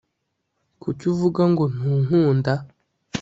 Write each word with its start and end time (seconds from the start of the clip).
Kuki 0.81 1.03
uvuga 1.13 1.41
ngo 1.51 1.63
ntunkunda 1.73 2.53